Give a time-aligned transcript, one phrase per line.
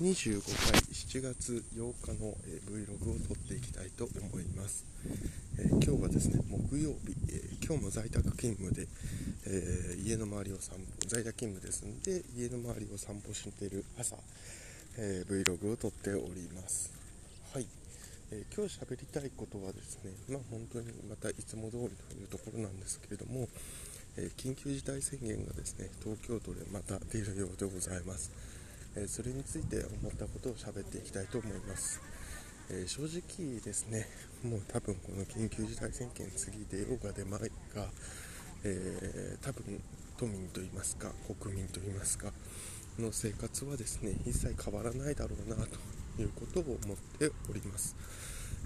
[0.00, 0.40] 125
[0.72, 4.86] 回7月8日の、えー、Vlog を撮っていきたいと思います、
[5.58, 8.88] えー、今日はですね木曜日、えー、今日も在宅勤務で、
[9.44, 14.16] え家の周りを散歩在宅勤務ですので家の周りを散歩している朝、
[14.96, 16.90] え Vlog を撮っております。
[17.52, 17.66] はい、
[18.32, 23.48] え今日喋りたいことはですねまあ本当にまたいつも通りというところなんですけれども
[24.16, 28.32] え緊急事態宣言がですね東京都でまた出るようでございます、
[28.96, 32.00] えそれについて思ったことを喋っていきたいと思います、
[32.70, 34.06] え正直ですね
[34.42, 37.40] もう多分この緊急事態宣言次出ようが出まい
[37.74, 37.86] が、
[38.64, 39.80] えー、多分
[40.16, 42.32] 都民といいますか国民といいますか
[42.98, 47.96] の生活はですね一切変わらないだろうなということを思っております、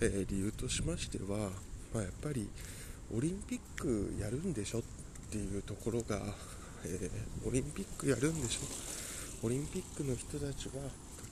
[0.01, 1.51] えー、理由としましては、
[1.93, 2.49] まあ、やっぱり
[3.15, 4.83] オリンピックやるんでしょっ
[5.31, 6.21] ていうところが、
[6.87, 7.11] え、
[7.47, 9.04] オリンピックやるんでしょ
[9.45, 10.73] オリンピックの人たちは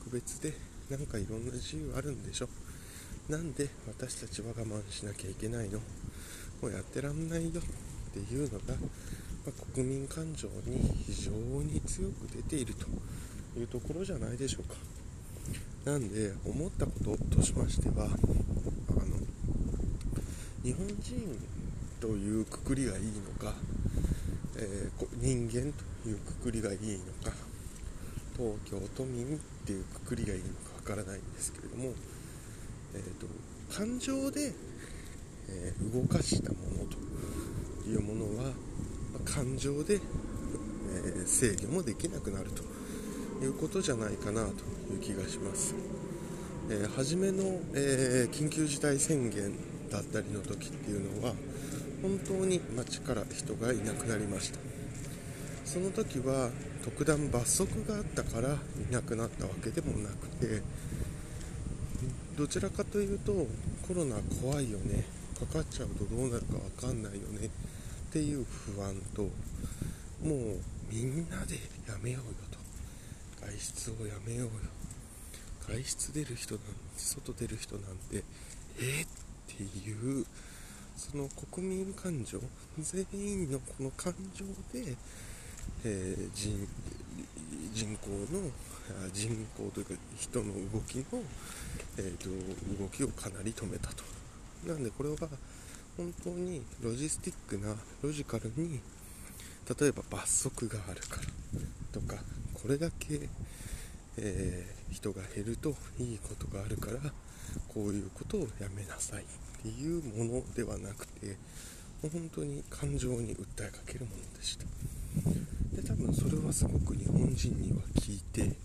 [0.05, 0.53] 特別で
[0.91, 2.49] なんかいろんな自由あるんでしょ。
[3.31, 5.79] なんで私たちは我慢しなきゃいけないの？
[6.61, 8.75] もうやってらんないよっていうのが、
[9.47, 12.87] まあ、国民感情に非常に強く出ていると。
[13.55, 14.77] いうところじゃないでしょうか。
[15.85, 18.13] なんで思ったこととしましてはあの
[20.63, 21.39] 日本人
[22.01, 23.55] というくくりがいいのか
[24.57, 26.79] えー、人間というくくりがいい
[27.25, 27.52] のか。
[28.43, 31.93] 東京都民っていうくくりがいいのかわからないんですけれども、
[32.95, 33.27] えーと、
[33.73, 34.53] 感情で、
[35.49, 38.51] えー、動かしたものというものは、ま
[39.25, 42.65] あ、感情で、えー、制御もできなくなると
[43.45, 44.51] いうことじゃないかなと
[44.93, 45.77] いう気がします。
[46.69, 49.53] えー、初めの、え緊急事態宣言
[49.89, 51.35] だったりの時っていうのは
[52.01, 54.59] 本当に街から人がいなくなりました
[55.65, 56.51] その時は
[56.83, 60.63] 特段罰則があったからいなくなったわけでもなくて
[62.37, 63.47] どちらかというと
[63.87, 65.05] コロナ怖いよね
[65.39, 69.29] かかっちゃうとどうなるか分かんないよねっていう不安とも
[70.29, 70.61] う
[70.91, 71.55] みんなで
[71.89, 72.59] やめようよと。
[73.41, 74.51] 外出をやめようよ。
[75.67, 78.23] 外出出る人なんて外出る人なんて
[78.79, 79.07] えっ
[79.49, 80.27] ていう
[80.97, 82.39] その国民感情
[82.79, 84.95] 全員のこの感情で、
[85.85, 86.69] えー、人
[87.73, 88.51] 人口の
[89.13, 91.05] 人口というか人の動きの、
[91.97, 92.29] えーと、
[92.83, 94.05] 動きをかなり止めたと。
[94.67, 95.17] なんでこれは
[95.97, 98.81] 本当にロジスティックなロジカルに
[99.81, 101.23] 例えば罰則があるから
[101.93, 102.23] とか
[102.55, 103.29] これだけ、
[104.17, 106.99] えー、人が減るといいことがあるから
[107.69, 109.27] こういうことをやめなさいっ
[109.63, 111.37] ていうものではなくて
[112.01, 114.65] 本当に感情に訴えかけるものでした。
[115.75, 118.57] で多分それはすごく日本人には聞いて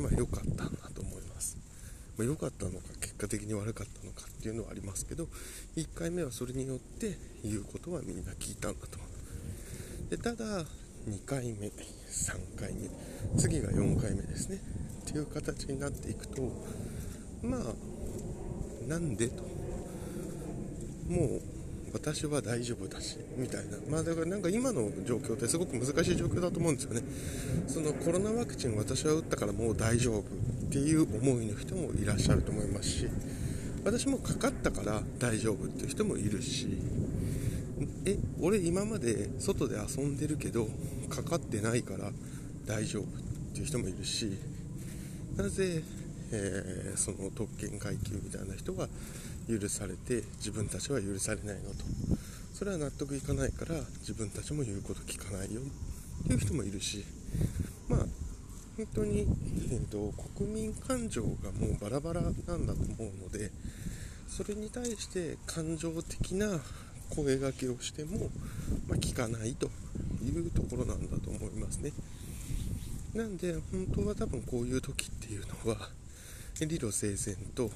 [0.00, 1.56] まあ良かったんだと思います、
[2.18, 5.28] まあ、良かったのか結果的に悪かったのかっていうのはありますけど
[5.76, 8.98] 1回目はそれによって言うことはみんな聞いたんだと。
[10.10, 10.64] でただ
[11.08, 12.90] 2回目3回目
[13.38, 14.58] 次が4回目ですね。
[15.02, 16.42] っていう形になっていくと
[17.42, 19.42] まあなんでと。
[21.08, 21.53] もう
[21.94, 23.78] 私は大丈夫だしみたいな。
[23.88, 27.02] まあだからなんか今の状況ってすごく難しい状況だと思うんですよね。
[27.68, 30.22] そのコロナワクチン私は打ったからもう大丈夫っ
[30.70, 33.08] ていう思いの人もいらっしゃると思いますし
[33.84, 36.78] 私もかかったから大丈夫っていう人もいるし
[38.06, 40.68] え俺今まで外で遊んでるけど
[41.08, 42.10] かかってないから
[42.66, 43.06] 大丈夫っ
[43.52, 44.36] ていう人もいるし
[45.36, 45.82] なぜ、
[46.32, 48.88] えー、その特権階級みたいな人が
[49.48, 51.84] 許されて自分たちは許されないのと。
[52.52, 55.60] それは納得いかないから自分たちも言うこと聞かないよ。
[55.60, 57.04] っていう人もいるし。
[57.88, 58.06] まあ
[58.76, 62.34] 本当に、えーと、国民感情がもうバラバラなん
[62.66, 63.52] だと思うので
[64.26, 66.60] それに対して感情的な
[67.14, 68.30] 声がけをしても、
[68.88, 69.70] まあ、聞かないと
[70.24, 71.92] いうところなんだと思いますね。
[73.14, 75.88] なんで本当は多分こういう時っていうのは
[76.60, 77.70] 理路整然と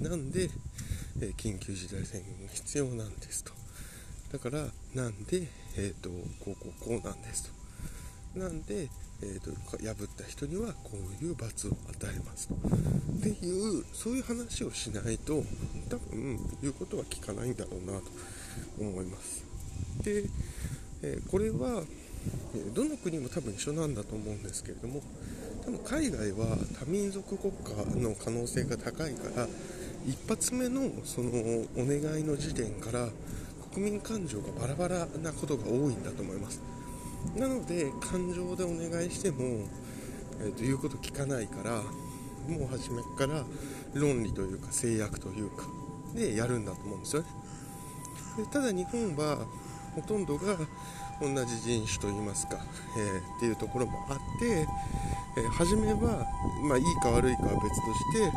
[0.00, 0.50] なんで
[1.18, 3.52] 緊急事態宣言が必要なんですと。
[4.32, 6.10] だからなんで、えーと、
[6.44, 7.50] こうこうこうなんです
[8.34, 8.38] と。
[8.38, 8.88] なんで、
[9.22, 12.54] えーと、破った人にはこういう罰を与えますと。
[12.54, 12.58] っ
[13.22, 15.44] ていうそういう話をしないと
[15.90, 18.10] 多分言うことは聞かないんだろうなと
[18.80, 19.44] 思います。
[20.02, 20.24] で、
[21.02, 21.84] えー、これは
[22.74, 25.02] どの国も多分一緒なんだと思うんですけれども
[25.64, 29.48] 多分海外は多民族国家の可能性が高いから
[30.04, 33.08] 一発目のそのお願いの時点から
[33.72, 36.60] 国民感情がバラバラなことが多いんだと思います。
[37.36, 39.38] なので感情でお願いしても、
[40.40, 41.82] えー、と言うこと聞かないから
[42.48, 43.44] もう初めから
[43.94, 45.64] 論理というか制約というか
[46.14, 47.28] でやるんだと思うんですよね。
[48.38, 49.46] でただ日本は
[49.94, 50.56] ほとんどが
[51.20, 52.56] 同じ人種といいますか、
[52.98, 54.66] えー、っていうところもあって、
[55.36, 56.26] えー、初めは、
[56.64, 58.32] まあ、いいか悪いかは別として、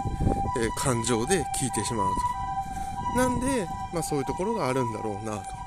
[0.58, 2.14] え、感情で聞いてしまう
[3.16, 3.20] と。
[3.20, 5.66] なんで、まあ、そういうところがあるんだろうなと。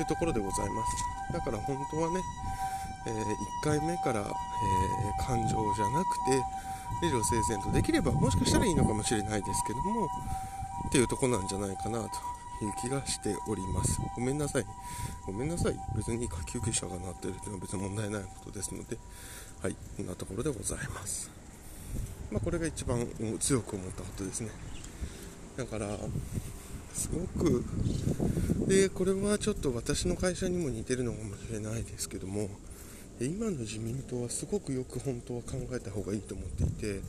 [0.00, 1.32] いうところでございます。
[1.32, 2.20] だから本当はね、
[3.06, 6.42] え1回目から、え感情じゃなくて
[7.02, 10.06] 理路整然とできればもしかしたらいいのかもしれないですけども
[10.88, 12.04] っていうとこなんじゃないかなと
[12.64, 14.00] いう気がしております。
[14.16, 14.66] ごめんなさい。
[15.26, 15.74] ごめんなさい。
[15.96, 18.98] 別に下級記者がなってるっていうのは別に問題ないことですので
[19.62, 19.76] はい。
[19.96, 21.35] こんなところでございます。
[22.30, 23.06] まあ、これが一番
[23.38, 24.50] 強く思ったことですね。
[25.56, 25.86] だから
[26.92, 27.64] すごく
[28.66, 32.48] でこれはちょっと私の会社にも似てるのかもしれないですけども
[33.20, 37.00] 今の自民党はすごくよく本当は考えた方がいいと思っていて、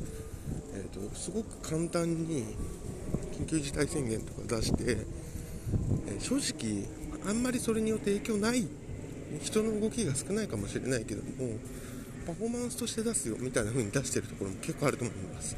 [0.73, 2.45] えーと、すごく簡単に
[3.33, 4.97] 緊急事態宣言とか出して、
[6.07, 6.87] え、正直
[7.29, 8.65] あんまりそれによって影響ない
[9.41, 11.55] 人の動きが少ないかもしれないけども
[12.27, 15.55] パフォーマンスとして出すよみたいな風に出してるところも結構あると思います。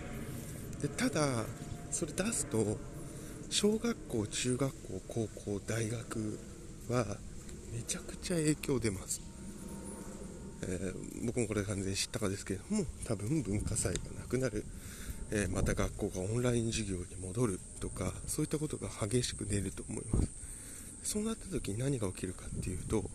[0.79, 1.43] でただ
[1.89, 2.77] それ出すと
[3.49, 6.39] 小学校中学校高校大学
[6.89, 7.17] は
[7.73, 9.19] めちゃくちゃ影響出ます。
[10.61, 14.63] えー、僕もこれ完全に知ったかですけれども多分文化祭がなくなる、
[15.31, 20.29] えー、また学校がオンライン授業に戻るとかそういったことが激しく出ると思います。
[21.01, 23.09] そうなった時に何が起きるかっていうと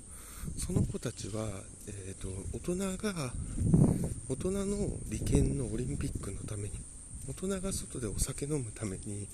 [0.58, 1.48] その子たちは、
[1.88, 3.32] えーと、大人が
[4.28, 6.70] 大人の利権のオリンピックのために
[7.28, 9.26] 大人が外でお酒飲むために、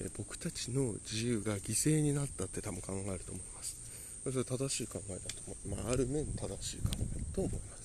[0.00, 3.76] えー、僕たちの自由が犠牲になったって多分考えると思います。
[4.24, 7.84] それは正しい考えだと思う、まあ、ある面正しい考えだと思います。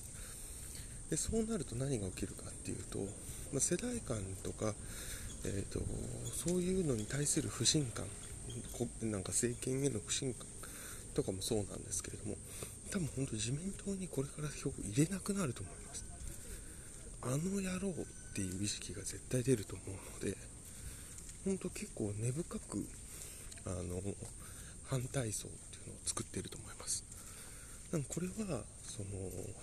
[1.10, 2.98] でそうなると何が起きるかっていうと、
[3.52, 4.74] まあ、世代間とか、
[5.44, 5.80] えーと、
[6.32, 8.06] そういうのに対する不信感
[9.02, 10.46] なんか政権への不信感
[11.14, 12.36] とかもそうなんですけれども
[12.90, 16.04] 多分本当自民党にこれから票を入れなくなると思います。
[17.22, 20.36] あの野郎っていう意識が絶対出ると思うので
[21.44, 22.86] 本当結構根深く
[23.66, 24.00] あの
[24.86, 27.04] 反対層っていうのを作っていると思います。
[27.92, 29.08] なんこれはその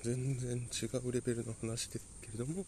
[0.03, 2.65] 全然違うレベルの話ですけれども、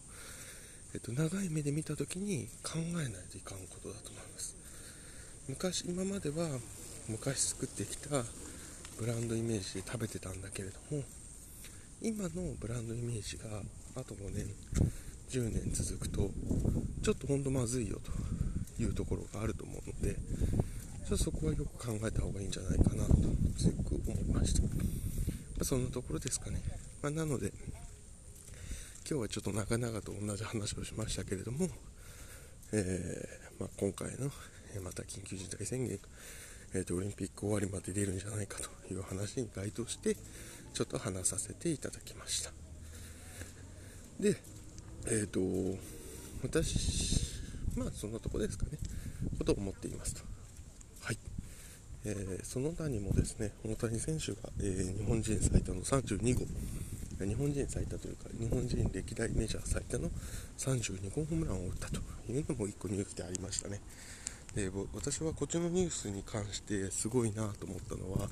[0.94, 4.56] えっと、長い目で見た時に考えないといかんことだと思います。
[5.48, 6.58] 昔今までは
[7.08, 8.24] 昔作ってきた
[9.00, 11.02] ブランドイメージで食べてたんだけれども
[12.02, 13.44] 今のブランドイメージが
[13.96, 14.44] あと5年
[15.30, 16.28] 10年続くと
[17.02, 18.12] ちょっとほんとまずいよと
[18.82, 20.16] いうところがあると思うので
[21.10, 23.14] ちょっとそこはよく考えた方がいいんじゃないかなと
[23.56, 24.62] 強く思いました。
[24.62, 24.68] ま
[25.62, 26.62] あ、そんなところですかね。
[27.02, 27.52] まあ、なので、
[29.10, 31.68] 今日はちょっと長々と同じ話をしましたけれども、
[32.72, 34.30] えー、まあ、今回の、
[34.74, 35.98] えまた緊急事態宣言、
[36.72, 40.16] えーと、オリンピック終わりまで出るんじゃないかという話に該当して
[40.72, 42.52] ちょっと話させていただきました。
[44.20, 44.36] で
[45.06, 45.40] えっ、ー、と
[46.42, 47.40] 私
[47.76, 48.78] まあそんなとこですかね。
[49.38, 50.22] ことを思っていますと。
[51.02, 51.18] はい。
[52.04, 56.46] えー、その他にもですね大谷選手が、えー、日本人最多の32号。
[57.26, 60.08] 日本人最多というか日本人歴代メジャー最多の
[60.56, 62.00] 32号ホームランを打ったと
[62.30, 63.80] いうのも1個ニュースでありましたね。
[64.54, 68.28] で私はこっちのニュースに関してすごいなと思ったのは、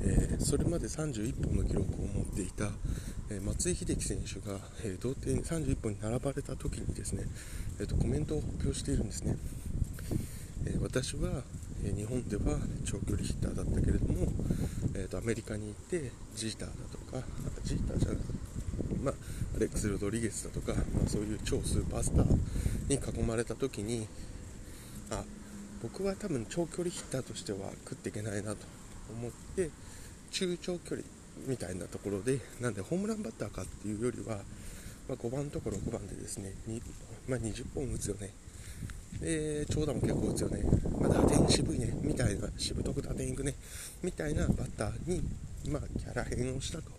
[0.00, 2.70] えー、それまで31本の記録を持っていた、
[3.30, 7.24] え松井秀喜選手が、え同点31本に並ばれた時にですね、
[7.78, 9.36] えーとコメントを発表しているんですね、
[10.64, 11.42] え私は
[11.84, 14.26] え日本では長距離ヒッターだったけれども、
[14.94, 17.26] えーと、アメリカに行ってジーターだとか
[17.62, 18.32] ジーターじゃなくて、
[19.02, 19.14] まあ、
[19.56, 22.26] アレックス・ロドリゲスだとか、まあ、そういう超スーパースター
[22.88, 24.08] に囲まれた時に
[25.84, 28.64] 僕は多分長距離ヒッターとしては食っていけないなと
[29.10, 29.68] 思って
[30.30, 31.02] 中長距離
[31.46, 34.38] みたいなところでなんでホームランバッターかっていうよりは、
[35.08, 36.54] まあ、5番とか6番でですね、
[37.28, 38.30] まあ、20本打つよね。
[39.20, 40.64] で長打も結構打つよね、
[40.98, 41.94] まあ、打点渋いね。
[42.00, 43.54] みたいなしぶとく打点いくね。
[44.02, 45.22] みたいなバッターに、
[45.68, 46.90] まあ、キャラ変をしたと。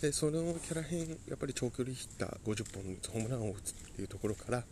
[0.00, 4.64] でそのキャラ変やっぱり長距離ヒッター50本ホームランを打つっていうところから、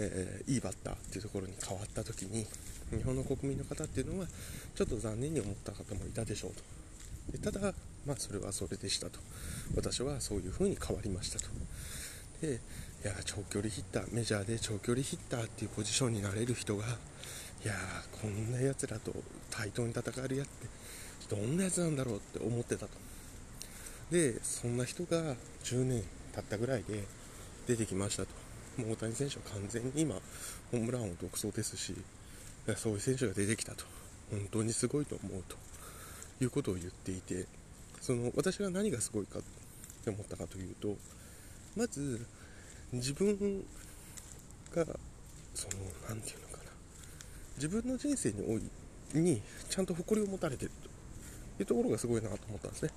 [0.00, 2.46] えー、いいバッターっていうところに変わった時に
[2.90, 4.26] 日本の国民の方っていうのは
[4.74, 6.62] ちょっと残念に思った方もいたでしょうと。
[7.32, 7.74] でただ
[8.06, 9.18] まあそれはそれでしたと。
[9.76, 11.46] 私はそういう風に変わりましたと。
[12.40, 12.60] で
[13.04, 17.74] いや長距離ヒッターメジャーで長距離ヒッターっていうポジションになれる人がいや
[18.20, 19.12] こんなやつらと
[19.50, 20.66] 対等に戦えるやって
[21.28, 22.90] どんなやつなんだろうって思ってたと。
[24.10, 26.02] でそんな人が10年
[26.34, 27.04] 経ったぐらいで
[27.66, 28.47] 出てきましたと。
[28.78, 30.14] 大谷選手は完全に今、
[30.70, 31.94] ホームランを独走ですし、
[32.76, 33.84] そういう選手が出てきたと、
[34.30, 35.56] 本当にすごいと思うと
[36.42, 37.46] いうことを言っていて、
[38.00, 39.42] その私が何がすごいかっ
[40.04, 40.96] て思ったかというと、
[41.76, 42.24] まず、
[42.92, 43.64] 自分
[44.74, 44.84] が、
[45.54, 45.74] その、
[46.08, 46.70] 何て言うのかな、
[47.56, 50.88] 自分の人生においにちゃんと誇りを持たれてると。
[51.60, 52.90] いうところがすごいなと思ったんですね。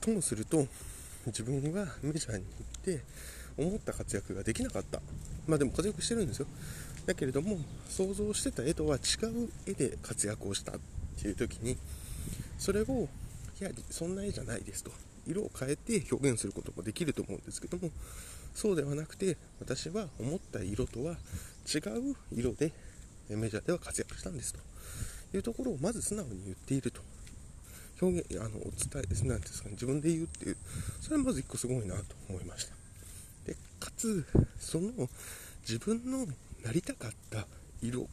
[0.00, 0.66] ともすると、
[1.26, 2.48] 自分がメジャーに行
[2.92, 3.02] って
[3.58, 5.00] 思った活躍ができなかった。
[5.46, 6.46] まあでも活躍してるんですよ。
[7.06, 10.74] だけれども想像してた絵とは違う絵で活躍をしたっ
[11.20, 11.76] ていう時に
[12.58, 13.08] それを
[13.60, 14.90] いやそんな絵じゃないですと。
[15.26, 17.90] 色を変えて表現することもできると思うんですけども
[18.54, 21.16] そうではなくて私は思った色とは
[21.66, 22.72] 違う色で
[23.28, 24.60] メジャーでは活躍したんですと。
[25.34, 27.02] いうところをまず素直に言っていると。
[28.00, 30.56] 表現、あの、お伝え、なんですかね、自分で言うっていう、
[31.00, 32.77] それはまず一個すごいなと思いました。
[33.48, 34.26] で、かつ、
[34.60, 35.08] その、
[35.62, 36.26] 自分の
[36.64, 37.46] なりたかった
[37.80, 38.08] 色を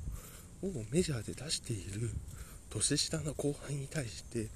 [0.92, 2.10] メジャーで出している
[2.70, 4.48] 年下の後輩に対して、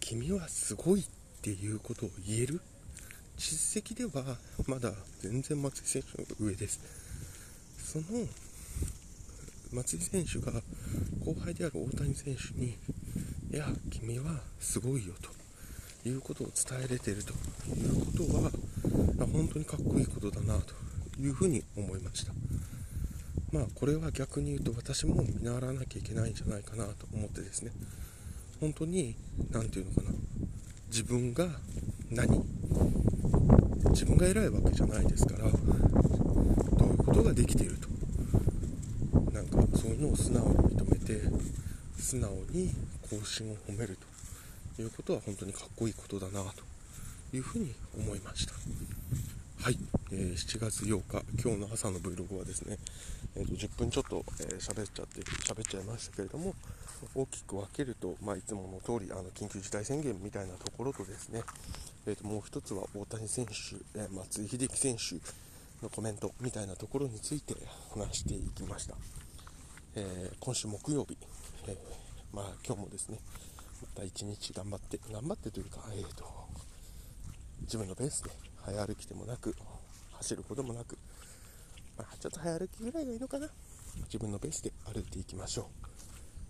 [0.00, 1.04] 君はすごいっ
[1.40, 2.60] ていうことを言える？
[3.38, 6.80] 実績ではまだ全然松井選手の上です。
[7.78, 8.04] その
[9.72, 10.52] 松井選手が
[11.24, 12.76] 後輩である大谷選手に
[13.52, 15.14] いや君はすごいよ
[16.02, 17.32] ということを伝えれてると
[17.70, 18.50] いうことは
[19.26, 20.74] 本当にかっこいいことだなと
[21.20, 22.32] いうふうに思いました。
[23.52, 27.72] まあこれは逆に言うと私も見習わなきゃいけないんじゃないかなと思ってですね。
[28.60, 29.16] 本当に
[29.50, 30.10] 何て言うのかな。
[30.88, 31.48] 自分が
[32.10, 32.44] 何？
[33.90, 37.88] 自分が偉いわけじゃないですからどういうことができていると。
[39.32, 41.20] なんかそういうのを素直に認めて
[41.98, 43.98] 素直に方針を褒める
[44.76, 48.54] ということは本当にかっこいいことだなというふうに思いました。
[49.62, 49.78] はい、
[50.10, 52.78] えー、7月8日、今日の朝の Vlog はですね、
[53.36, 56.52] えー、と10分ちょっと喋、えー、っちゃって、喋っちゃいましたけれども、
[57.14, 61.42] 大きく分けると、まあ、いつもの通り、あの緊急事態宣言みたいなところとですね、
[62.08, 63.52] えー、ともう一つは大谷選手、
[64.00, 65.14] え松井秀喜選手
[65.80, 67.54] のコメントみたいなところについて
[67.94, 68.96] 話していきました。
[69.94, 71.16] えー今週木曜日、
[71.68, 71.76] え
[72.32, 73.20] まあ今日もですね、
[73.80, 76.24] また一日頑張って、頑張ってというか、えーと、
[77.60, 79.54] 自分のペースで早歩きでもなく、
[80.12, 80.98] 走ることもなく、
[81.96, 83.48] まあ、ちょっと早歩きぐらいがいいのかな。
[84.04, 85.64] 自分のペースで歩いていきましょう。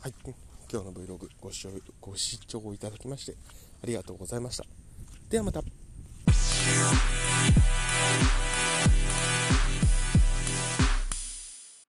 [0.01, 3.37] はい、今日の Vlog ご視聴ご視聴いただきまして
[3.83, 4.65] ありがとうございました。
[5.29, 5.82] ではまた。